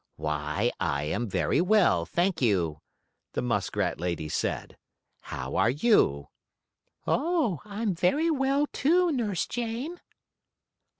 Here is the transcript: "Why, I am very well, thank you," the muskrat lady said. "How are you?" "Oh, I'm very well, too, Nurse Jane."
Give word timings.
"Why, 0.15 0.71
I 0.79 1.03
am 1.03 1.29
very 1.29 1.61
well, 1.61 2.07
thank 2.07 2.41
you," 2.41 2.81
the 3.33 3.41
muskrat 3.43 3.99
lady 3.99 4.29
said. 4.29 4.75
"How 5.21 5.55
are 5.57 5.69
you?" 5.69 6.29
"Oh, 7.05 7.61
I'm 7.65 7.93
very 7.93 8.31
well, 8.31 8.65
too, 8.73 9.11
Nurse 9.11 9.45
Jane." 9.45 9.99